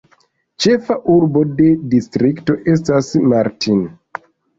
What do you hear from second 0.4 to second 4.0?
Ĉefa urbo de distrikto estas Martin.